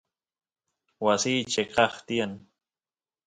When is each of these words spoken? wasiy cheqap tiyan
wasiy 1.03 1.39
cheqap 1.53 1.93
tiyan 2.05 2.33